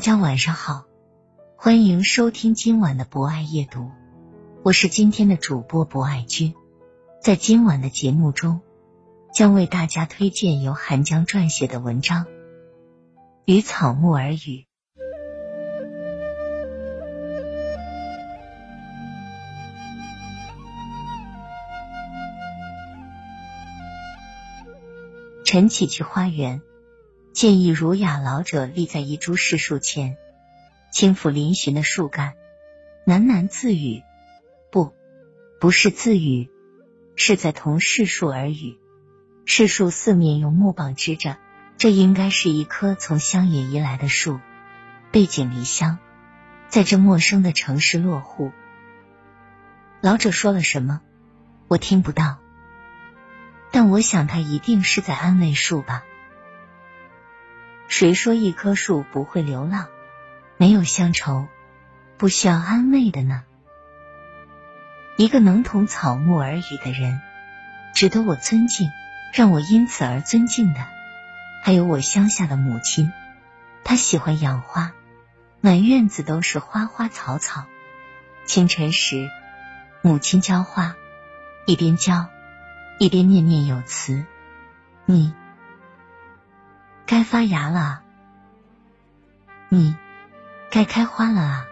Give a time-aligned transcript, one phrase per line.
[0.00, 0.86] 大家晚上好，
[1.56, 3.90] 欢迎收听今晚的博爱夜读，
[4.62, 6.54] 我是今天的主播博爱君。
[7.20, 8.62] 在今晚的节目中，
[9.34, 12.24] 将为大家推荐由韩江撰写的文章
[13.44, 14.36] 《与草木而语》。
[25.44, 26.62] 晨起去花园。
[27.32, 30.16] 见一儒雅老者立在一株柿树前，
[30.92, 32.34] 轻抚嶙峋的树干，
[33.06, 34.02] 喃喃自语
[34.72, 34.92] ：“不，
[35.60, 36.50] 不是自语，
[37.14, 38.78] 是在同柿树耳语。
[39.46, 41.36] 柿树四面用木棒支着，
[41.78, 44.40] 这应该是一棵从乡野移来的树。
[45.12, 45.98] 背井离乡，
[46.68, 48.50] 在这陌生的城市落户。
[50.00, 51.00] 老者说了什么？
[51.68, 52.38] 我听不到，
[53.70, 56.04] 但我想他一定是在安慰树吧。”
[57.90, 59.88] 谁说一棵树不会流浪，
[60.56, 61.48] 没有乡愁，
[62.18, 63.42] 不需要安慰的呢？
[65.16, 67.20] 一个能同草木而语的人，
[67.92, 68.88] 值得我尊敬，
[69.34, 70.86] 让我因此而尊敬的，
[71.64, 73.12] 还有我乡下的母亲。
[73.82, 74.92] 她喜欢养花，
[75.60, 77.64] 满院子都是花花草草。
[78.46, 79.28] 清晨时，
[80.00, 80.94] 母亲浇花，
[81.66, 82.28] 一边浇，
[83.00, 84.24] 一边念念有词
[85.06, 85.34] ：“你。”
[87.30, 88.02] 发芽了！
[89.68, 89.94] 你
[90.68, 91.66] 该开花了啊！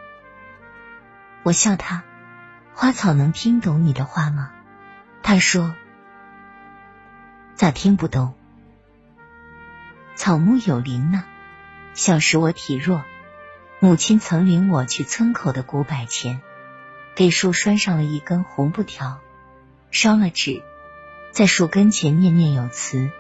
[1.43, 2.05] 我笑他，
[2.75, 4.53] 花草能听懂你的话吗？
[5.21, 5.75] 他说，
[7.57, 8.35] 咋听不懂？
[10.15, 11.25] 草木有灵呢。
[11.93, 13.03] 小时我体弱，
[13.81, 16.41] 母亲曾领我去村口的古柏前，
[17.17, 19.19] 给树拴上了一根红布条，
[19.91, 20.63] 烧了纸，
[21.33, 23.11] 在树根前念念有词，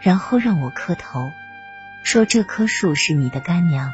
[0.00, 1.30] 然后让我磕头。
[2.06, 3.92] 说这棵树是你的干娘，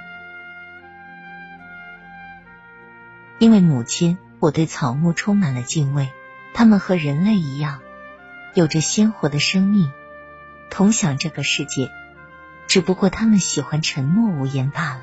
[3.39, 6.11] 因为母亲，我对草木充满了敬畏。
[6.53, 7.81] 他们和人类一样，
[8.53, 9.91] 有着鲜活的生命，
[10.69, 11.91] 同享这个世界。
[12.69, 15.01] 只不过他们喜欢沉默无言罢了。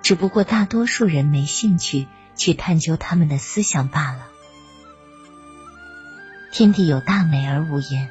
[0.00, 4.26] 只不过大多数人没兴趣去探究他们的思想罢了。
[6.50, 8.08] 天地有大美而无言，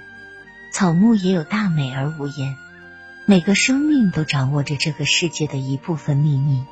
[0.71, 2.55] 草木也有大美而无言。
[3.25, 6.65] 每个生命都掌握着这个世界的一部分秘密，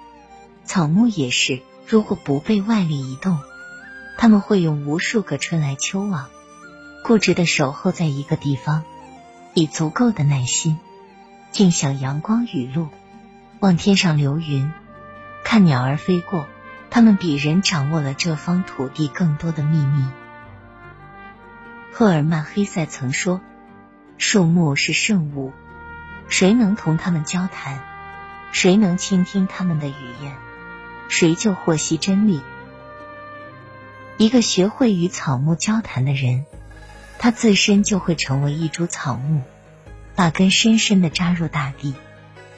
[0.65, 1.61] 草木也是。
[1.87, 3.39] 如果不被外力移动，
[4.17, 6.29] 他们会用无数个春来秋往，
[7.03, 8.83] 固执的守候在一个地方，
[9.53, 10.77] 以足够的耐心，
[11.51, 12.89] 静享阳光雨露，
[13.59, 14.71] 望天上流云，
[15.43, 16.45] 看鸟儿飞过。
[16.91, 20.07] 他们比人掌握了这方土地更多的秘密。
[21.93, 23.41] 赫尔曼·黑塞曾说
[24.17, 25.53] ：“树木是圣物。”
[26.29, 27.79] 谁能同他们交谈？
[28.51, 30.35] 谁能倾听他们的语言？
[31.09, 32.41] 谁就获悉真理。
[34.17, 36.45] 一个学会与草木交谈的人，
[37.17, 39.41] 他自身就会成为一株草木，
[40.15, 41.95] 把根深深的扎入大地，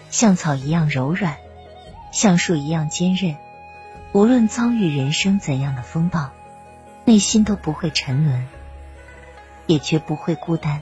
[0.10, 1.38] 像草一样柔软，
[2.12, 3.36] 像树一样坚韧。
[4.12, 6.32] 无论遭遇人生怎样的风暴，
[7.06, 8.48] 内心都不会沉沦，
[9.66, 10.82] 也绝不会孤单。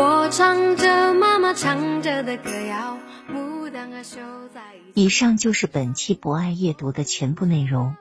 [0.00, 2.98] 我唱着妈妈唱着的歌谣，
[3.28, 4.20] 牡丹儿绣
[4.54, 4.76] 在。
[4.94, 7.96] 以上就是本期博爱阅读的全部内容。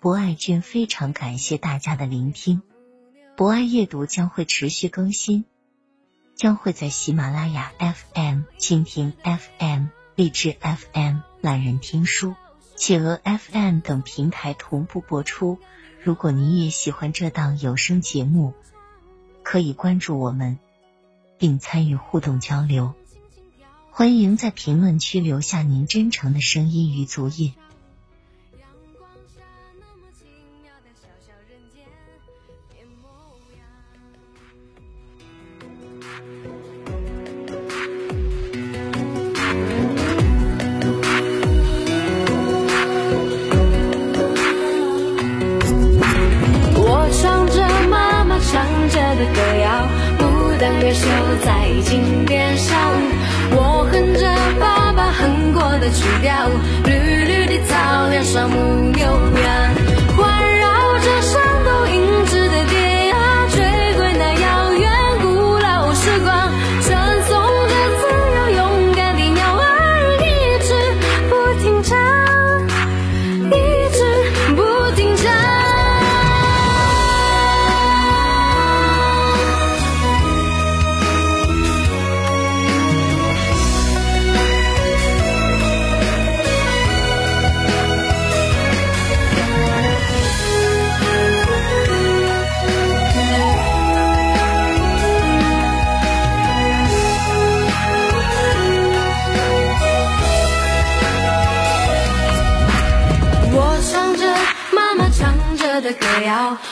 [0.00, 2.60] 博爱君非常感谢大家的聆听。
[3.36, 5.44] 博爱阅读将会持续更新，
[6.34, 9.84] 将会在喜马拉雅 FM、蜻蜓 FM、
[10.16, 12.34] 荔枝 FM、懒人听书、
[12.74, 15.60] 企鹅 FM 等平台同步播出。
[16.02, 18.54] 如果你也喜欢这档有声节目，
[19.44, 20.58] 可以关注我们，
[21.38, 22.94] 并参与互动交流。
[23.90, 27.54] 欢迎在评论区留下您真诚的声音与足印。
[46.78, 50.15] 我唱着妈妈唱着的歌谣
[50.80, 51.08] 月绣
[51.44, 52.76] 在金边上，
[53.52, 56.48] 我哼着爸爸哼过的曲调，
[56.84, 56.92] 绿
[57.24, 59.85] 绿的草原上牧牛羊。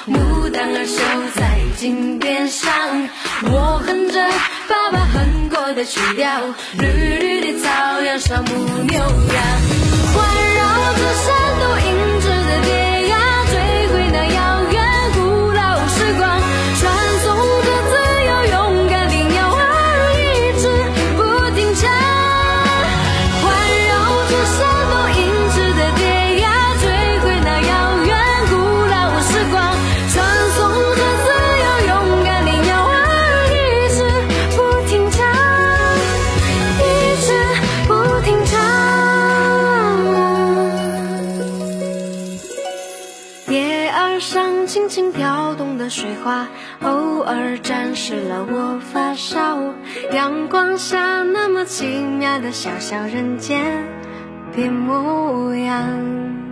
[0.06, 0.98] 牡丹儿绣
[1.34, 2.72] 在金边上。
[3.42, 4.20] 我哼着
[4.68, 6.40] 爸爸哼过的曲调，
[6.78, 8.54] 绿绿的草原上牧
[8.88, 9.06] 牛羊，
[10.12, 10.16] 环
[10.56, 10.60] 绕
[10.94, 11.26] 着山
[11.60, 11.62] 都
[45.84, 46.48] 的水花，
[46.80, 49.74] 偶尔沾湿了我发梢。
[50.12, 53.84] 阳光下那么奇妙的小小人间，
[54.54, 56.43] 变模样。